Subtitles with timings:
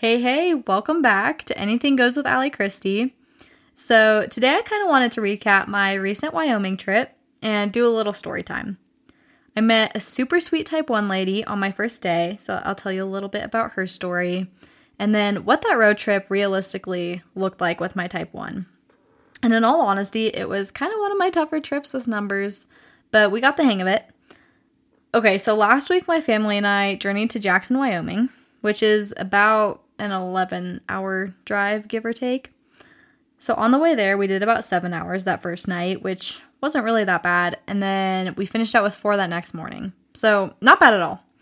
[0.00, 3.14] Hey, hey, welcome back to Anything Goes with Allie Christie.
[3.74, 7.92] So, today I kind of wanted to recap my recent Wyoming trip and do a
[7.92, 8.78] little story time.
[9.54, 12.90] I met a super sweet type 1 lady on my first day, so I'll tell
[12.90, 14.50] you a little bit about her story
[14.98, 18.64] and then what that road trip realistically looked like with my type 1.
[19.42, 22.66] And in all honesty, it was kind of one of my tougher trips with numbers,
[23.10, 24.06] but we got the hang of it.
[25.12, 28.30] Okay, so last week my family and I journeyed to Jackson, Wyoming,
[28.62, 32.52] which is about an 11 hour drive, give or take.
[33.38, 36.84] So on the way there, we did about seven hours that first night, which wasn't
[36.84, 37.58] really that bad.
[37.66, 39.92] And then we finished out with four that next morning.
[40.14, 41.24] So not bad at all.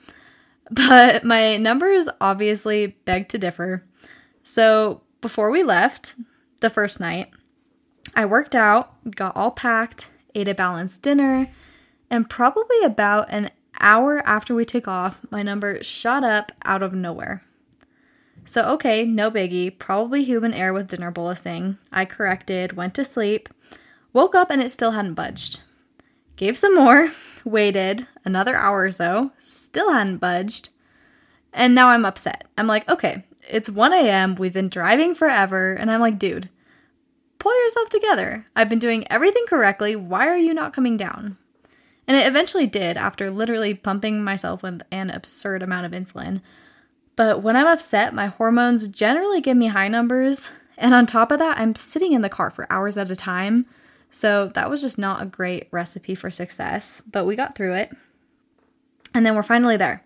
[0.70, 3.84] But my numbers obviously beg to differ.
[4.42, 6.14] So before we left
[6.60, 7.30] the first night,
[8.14, 11.50] I worked out, got all packed, ate a balanced dinner,
[12.10, 16.92] and probably about an hour after we took off, my number shot up out of
[16.92, 17.42] nowhere.
[18.48, 21.76] So, okay, no biggie, probably human error with dinner bolusing.
[21.92, 23.50] I corrected, went to sleep,
[24.14, 25.60] woke up, and it still hadn't budged.
[26.36, 27.12] Gave some more,
[27.44, 30.70] waited another hour or so, still hadn't budged,
[31.52, 32.48] and now I'm upset.
[32.56, 36.48] I'm like, okay, it's 1 a.m., we've been driving forever, and I'm like, dude,
[37.38, 38.46] pull yourself together.
[38.56, 39.94] I've been doing everything correctly.
[39.94, 41.36] Why are you not coming down?
[42.06, 46.40] And it eventually did after literally pumping myself with an absurd amount of insulin.
[47.18, 50.52] But when I'm upset, my hormones generally give me high numbers.
[50.76, 53.66] And on top of that, I'm sitting in the car for hours at a time.
[54.12, 57.02] So that was just not a great recipe for success.
[57.10, 57.90] But we got through it.
[59.14, 60.04] And then we're finally there.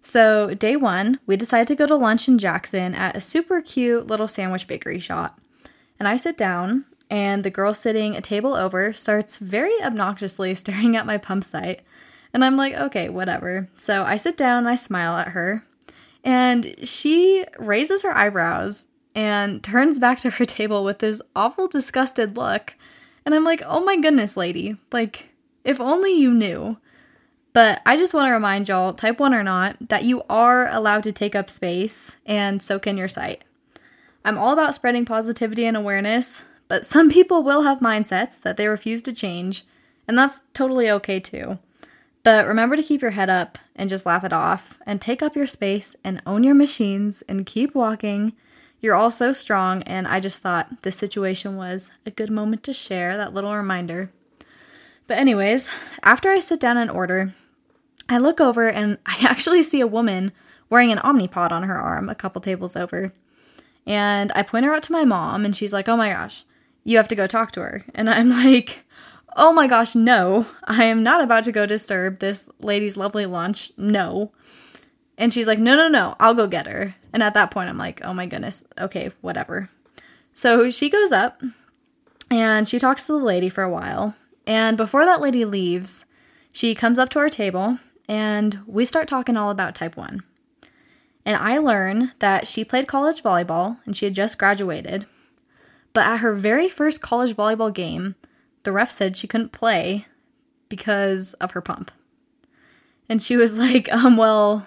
[0.00, 4.06] So, day one, we decided to go to lunch in Jackson at a super cute
[4.06, 5.40] little sandwich bakery shop.
[5.98, 10.94] And I sit down, and the girl sitting a table over starts very obnoxiously staring
[10.96, 11.82] at my pump site.
[12.32, 13.68] And I'm like, okay, whatever.
[13.74, 15.64] So I sit down and I smile at her,
[16.24, 22.36] and she raises her eyebrows and turns back to her table with this awful, disgusted
[22.36, 22.76] look.
[23.24, 24.76] And I'm like, oh my goodness, lady.
[24.90, 25.28] Like,
[25.64, 26.78] if only you knew.
[27.52, 31.04] But I just want to remind y'all, type 1 or not, that you are allowed
[31.04, 33.44] to take up space and soak in your sight.
[34.24, 38.66] I'm all about spreading positivity and awareness, but some people will have mindsets that they
[38.66, 39.64] refuse to change,
[40.08, 41.58] and that's totally okay too.
[42.24, 45.36] But remember to keep your head up and just laugh it off and take up
[45.36, 48.32] your space and own your machines and keep walking.
[48.80, 52.72] You're all so strong, and I just thought this situation was a good moment to
[52.72, 54.10] share that little reminder.
[55.06, 57.34] But, anyways, after I sit down and order,
[58.08, 60.32] I look over and I actually see a woman
[60.70, 63.12] wearing an Omnipod on her arm a couple tables over.
[63.86, 66.44] And I point her out to my mom, and she's like, Oh my gosh,
[66.84, 67.84] you have to go talk to her.
[67.94, 68.84] And I'm like,
[69.36, 73.72] oh my gosh, no, I am not about to go disturb this lady's lovely lunch.
[73.76, 74.32] No.
[75.16, 76.94] And she's like, no, no, no, I'll go get her.
[77.12, 79.70] And at that point, I'm like, oh my goodness, okay, whatever.
[80.32, 81.42] So she goes up
[82.30, 84.16] and she talks to the lady for a while.
[84.46, 86.06] And before that lady leaves,
[86.52, 87.78] she comes up to our table
[88.08, 90.22] and we start talking all about type 1.
[91.26, 95.06] And I learn that she played college volleyball and she had just graduated.
[95.92, 98.16] But at her very first college volleyball game,
[98.64, 100.06] the ref said she couldn't play
[100.68, 101.90] because of her pump.
[103.08, 104.66] And she was like, um, well,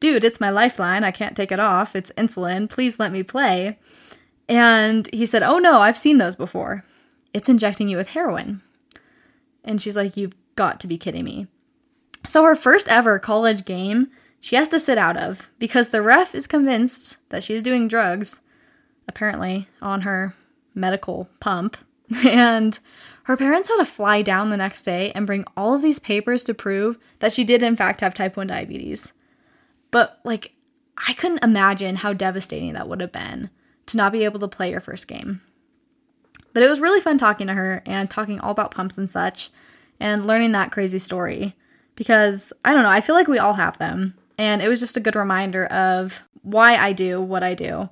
[0.00, 1.04] dude, it's my lifeline.
[1.04, 1.96] I can't take it off.
[1.96, 2.68] It's insulin.
[2.68, 3.78] Please let me play.
[4.48, 6.84] And he said, oh no, I've seen those before.
[7.32, 8.62] It's injecting you with heroin.
[9.64, 11.48] And she's like, you've got to be kidding me.
[12.26, 14.08] So her first ever college game,
[14.40, 18.40] she has to sit out of because the ref is convinced that she's doing drugs,
[19.08, 20.34] apparently, on her
[20.74, 21.76] medical pump.
[22.24, 22.78] And
[23.24, 26.44] her parents had to fly down the next day and bring all of these papers
[26.44, 29.12] to prove that she did, in fact, have type 1 diabetes.
[29.90, 30.52] But, like,
[31.08, 33.50] I couldn't imagine how devastating that would have been
[33.86, 35.40] to not be able to play your first game.
[36.52, 39.50] But it was really fun talking to her and talking all about pumps and such
[40.00, 41.54] and learning that crazy story
[41.96, 44.14] because I don't know, I feel like we all have them.
[44.38, 47.88] And it was just a good reminder of why I do what I do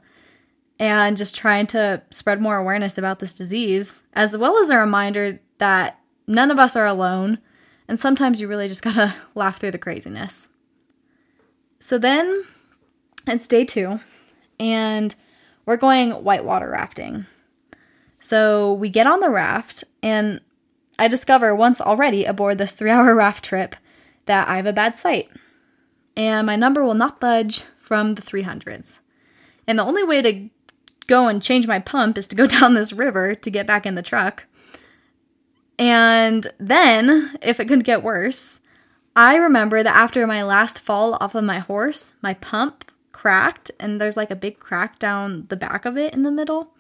[0.79, 5.41] and just trying to spread more awareness about this disease, as well as a reminder
[5.59, 7.39] that none of us are alone,
[7.87, 10.49] and sometimes you really just gotta laugh through the craziness.
[11.79, 12.45] So then
[13.27, 14.01] it's day two,
[14.59, 15.15] and
[15.67, 17.27] we're going whitewater rafting.
[18.19, 20.41] So we get on the raft, and
[20.99, 23.77] I discover once already aboard this three hour raft trip
[24.27, 25.31] that I have a bad site,
[26.17, 29.01] and my number will not budge from the 300s.
[29.67, 30.49] And the only way to
[31.07, 33.95] go and change my pump is to go down this river to get back in
[33.95, 34.47] the truck.
[35.79, 38.61] And then, if it could get worse,
[39.17, 44.01] I remember that after my last fall off of my horse, my pump cracked and
[44.01, 46.75] there's like a big crack down the back of it in the middle.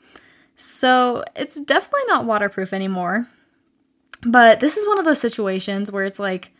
[0.56, 3.28] So it's definitely not waterproof anymore.
[4.24, 6.52] But this is one of those situations where it's like,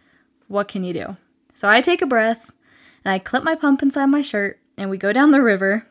[0.49, 1.17] what can you do?
[1.55, 2.53] So I take a breath
[3.05, 5.87] and I clip my pump inside my shirt and we go down the river.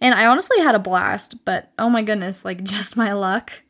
[0.00, 3.62] And I honestly had a blast, but oh my goodness, like just my luck.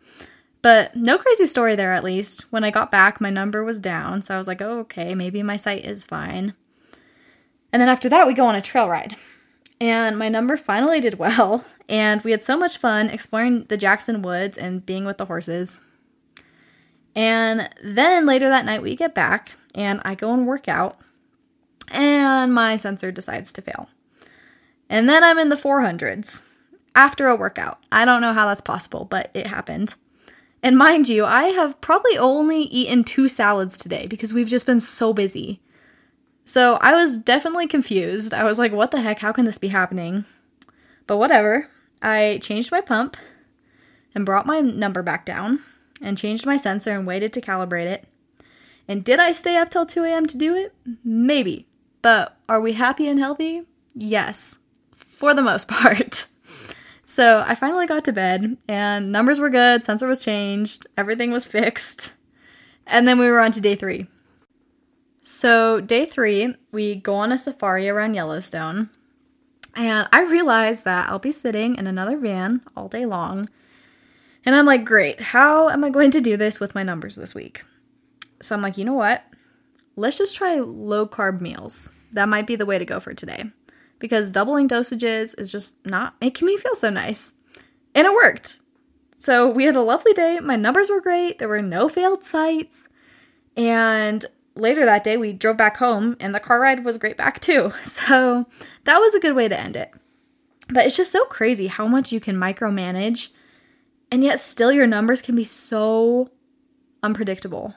[0.63, 2.51] But no crazy story there, at least.
[2.51, 5.43] When I got back, my number was down, so I was like, oh, okay, maybe
[5.43, 6.55] my site is fine.
[7.71, 9.15] And then after that, we go on a trail ride.
[9.79, 14.23] And my number finally did well, and we had so much fun exploring the Jackson
[14.23, 15.83] Woods and being with the horses.
[17.15, 20.99] And then later that night, we get back, and I go and work out,
[21.89, 23.89] and my sensor decides to fail.
[24.89, 26.43] And then I'm in the 400s
[26.95, 27.79] after a workout.
[27.91, 29.95] I don't know how that's possible, but it happened.
[30.63, 34.81] And mind you, I have probably only eaten two salads today because we've just been
[34.81, 35.61] so busy.
[36.47, 38.33] So I was definitely confused.
[38.33, 39.19] I was like, what the heck?
[39.19, 40.25] How can this be happening?
[41.07, 41.69] But whatever.
[42.01, 43.17] I changed my pump
[44.15, 45.61] and brought my number back down
[46.01, 48.07] and changed my sensor and waited to calibrate it.
[48.87, 50.27] And did I stay up till 2 a.m.
[50.27, 50.75] to do it?
[51.03, 51.67] Maybe.
[52.03, 53.63] But are we happy and healthy?
[53.95, 54.59] Yes,
[55.25, 56.27] for the most part.
[57.07, 61.47] So I finally got to bed, and numbers were good, sensor was changed, everything was
[61.47, 62.13] fixed.
[62.87, 64.09] And then we were on to day three.
[65.23, 68.91] So, day three, we go on a safari around Yellowstone.
[69.75, 73.49] And I realized that I'll be sitting in another van all day long.
[74.45, 77.35] And I'm like, great, how am I going to do this with my numbers this
[77.35, 77.63] week?
[78.43, 79.25] So I'm like, you know what?
[79.97, 81.93] Let's just try low carb meals.
[82.13, 83.45] That might be the way to go for today
[84.05, 87.33] because doubling dosages is just not making me feel so nice.
[87.95, 88.61] And it worked.
[89.17, 90.41] So we had a lovely day.
[90.41, 91.39] My numbers were great.
[91.39, 92.87] There were no failed sites.
[93.57, 94.23] And
[94.57, 97.73] later that day, we drove back home, and the car ride was great back too.
[97.83, 98.45] So
[98.85, 99.91] that was a good way to end it.
[100.69, 103.31] But it's just so crazy how much you can micromanage,
[104.11, 106.31] and yet still your numbers can be so
[107.03, 107.75] unpredictable.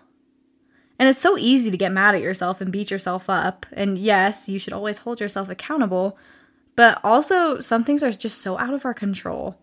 [1.00, 3.66] And it's so easy to get mad at yourself and beat yourself up.
[3.72, 6.18] And yes, you should always hold yourself accountable,
[6.76, 9.60] but also some things are just so out of our control.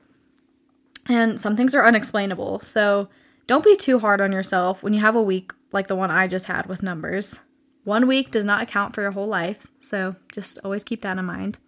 [1.06, 2.60] And some things are unexplainable.
[2.60, 3.08] So
[3.46, 6.28] don't be too hard on yourself when you have a week like the one I
[6.28, 7.40] just had with numbers.
[7.82, 11.24] One week does not account for your whole life, so just always keep that in
[11.26, 11.58] mind.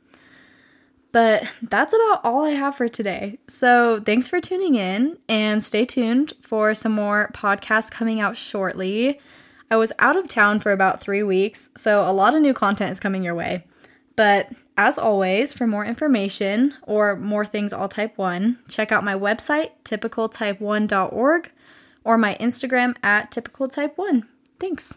[1.12, 3.39] But that's about all I have for today.
[3.49, 9.21] So thanks for tuning in and stay tuned for some more podcasts coming out shortly.
[9.71, 12.93] I was out of town for about three weeks, so a lot of new content
[12.93, 13.65] is coming your way.
[14.15, 19.15] But as always, for more information or more things all type 1, check out my
[19.15, 21.53] website, typicaltype1.org,
[22.05, 24.27] or my Instagram at typicaltype1.
[24.59, 24.95] Thanks.